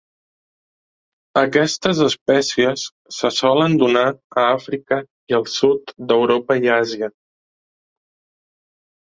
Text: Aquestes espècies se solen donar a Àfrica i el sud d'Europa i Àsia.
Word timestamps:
Aquestes 1.41 1.99
espècies 2.05 2.85
se 3.19 3.31
solen 3.41 3.77
donar 3.83 4.05
a 4.13 4.47
Àfrica 4.55 4.99
i 5.35 5.39
el 5.41 5.47
sud 5.59 5.95
d'Europa 6.13 6.59
i 6.65 6.73
Àsia. 6.81 7.15